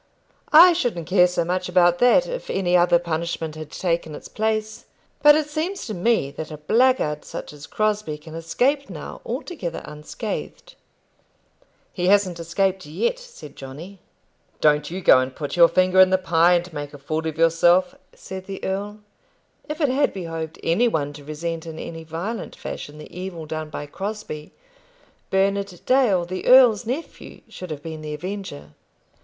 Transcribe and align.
I 0.51 0.73
shouldn't 0.73 1.05
care 1.05 1.27
so 1.27 1.45
much 1.45 1.69
about 1.69 1.99
that, 1.99 2.25
if 2.25 2.49
any 2.49 2.75
other 2.75 2.97
punishment 2.97 3.53
had 3.53 3.69
taken 3.69 4.15
its 4.15 4.27
place. 4.27 4.85
But 5.21 5.35
it 5.35 5.47
seems 5.47 5.85
to 5.85 5.93
me 5.93 6.31
that 6.31 6.49
a 6.49 6.57
blackguard 6.57 7.23
such 7.23 7.53
as 7.53 7.67
Crosbie 7.67 8.17
can 8.17 8.33
escape 8.33 8.89
now 8.89 9.21
altogether 9.23 9.83
unscathed." 9.85 10.73
"He 11.93 12.07
hasn't 12.07 12.39
escaped 12.39 12.83
yet," 12.87 13.19
said 13.19 13.55
Johnny. 13.55 13.99
"Don't 14.59 14.89
you 14.89 15.01
go 15.01 15.19
and 15.19 15.35
put 15.35 15.55
your 15.55 15.67
finger 15.67 16.01
in 16.01 16.09
the 16.09 16.17
pie 16.17 16.53
and 16.53 16.73
make 16.73 16.95
a 16.95 16.97
fool 16.97 17.27
of 17.27 17.37
yourself," 17.37 17.93
said 18.15 18.47
the 18.47 18.63
earl. 18.65 19.01
If 19.69 19.81
it 19.81 19.89
had 19.89 20.13
behoved 20.13 20.59
any 20.63 20.87
one 20.87 21.13
to 21.13 21.23
resent 21.23 21.67
in 21.67 21.77
any 21.77 22.03
violent 22.03 22.55
fashion 22.55 22.97
the 22.97 23.15
evil 23.15 23.45
done 23.45 23.69
by 23.69 23.85
Crosbie, 23.85 24.51
Bernard 25.29 25.81
Dale, 25.85 26.25
the 26.25 26.47
earl's 26.47 26.87
nephew, 26.87 27.41
should 27.49 27.69
have 27.69 27.83
been 27.83 28.01
the 28.01 28.15
avenger. 28.15 28.71